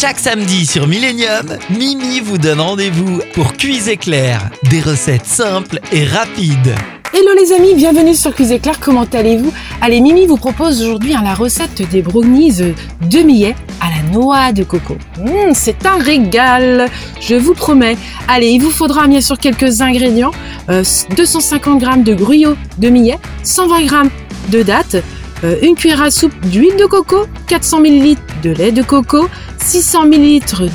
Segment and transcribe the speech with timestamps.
[0.00, 4.48] Chaque samedi sur Millennium, Mimi vous donne rendez-vous pour Cuise éclair.
[4.70, 6.74] Des recettes simples et rapides.
[7.12, 9.52] Hello les amis, bienvenue sur Cuisine Éclair, comment allez-vous?
[9.82, 14.64] Allez, Mimi vous propose aujourd'hui la recette des brownies de millet à la noix de
[14.64, 14.96] coco.
[15.18, 16.88] Mmh, c'est un régal,
[17.20, 17.98] je vous promets.
[18.26, 20.32] Allez, il vous faudra bien sûr quelques ingrédients.
[20.66, 24.10] 250 euh, g de gruyot de millet, 120 g
[24.48, 25.02] de dattes, euh,
[25.42, 29.28] une cuillère à soupe d'huile de coco, 400 ml de lait de coco,
[29.58, 30.70] 600 ml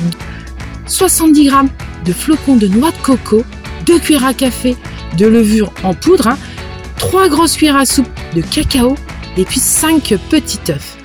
[0.86, 1.50] 70 g
[2.04, 3.44] de flocons de noix de coco,
[3.86, 4.76] 2 cuillères à café
[5.16, 6.36] de levure en poudre,
[6.98, 8.96] 3 hein, grosses cuillères à soupe de cacao
[9.36, 10.96] et puis 5 petits œufs.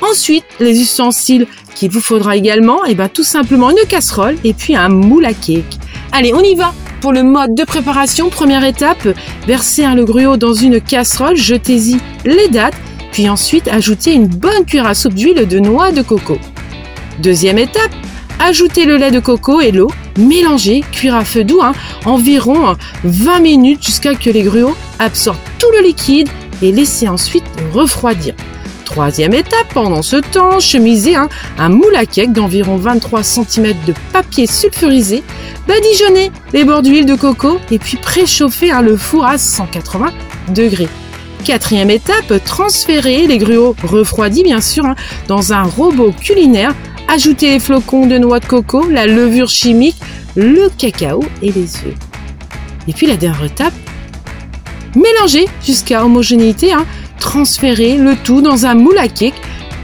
[0.00, 4.52] Ensuite, les ustensiles qu'il vous faudra également, et eh ben tout simplement une casserole et
[4.52, 5.78] puis un moule à cake.
[6.10, 8.28] Allez, on y va pour le mode de préparation.
[8.28, 9.08] Première étape,
[9.46, 12.74] versez le gruau dans une casserole, jetez-y les dattes
[13.12, 16.38] puis ensuite, ajoutez une bonne cuillère à soupe d'huile de noix de coco.
[17.18, 17.92] Deuxième étape,
[18.40, 21.74] ajoutez le lait de coco et l'eau, mélangez, cuire à feu doux, hein,
[22.06, 26.28] environ 20 minutes jusqu'à ce que les gruaux absorbent tout le liquide
[26.62, 28.34] et laissez ensuite refroidir.
[28.86, 33.94] Troisième étape, pendant ce temps, chemisez hein, un moule à cake d'environ 23 cm de
[34.12, 35.22] papier sulfurisé,
[35.68, 40.12] badigeonnez les bords d'huile de coco et puis préchauffez hein, le four à 180
[40.48, 40.88] degrés.
[41.44, 44.94] Quatrième étape, transférer les gruaux refroidis bien sûr hein,
[45.26, 46.72] dans un robot culinaire.
[47.08, 49.96] Ajoutez les flocons de noix de coco, la levure chimique,
[50.36, 51.94] le cacao et les œufs.
[52.86, 53.72] Et puis la dernière étape,
[54.94, 56.72] mélanger jusqu'à homogénéité.
[56.72, 56.86] Hein.
[57.18, 59.34] Transférer le tout dans un moule à cake.